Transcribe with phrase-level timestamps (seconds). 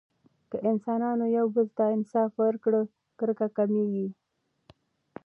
[0.51, 2.81] که انسانانو یو بل ته انصاف ورکړي،
[3.19, 4.07] کرکه کمېږي.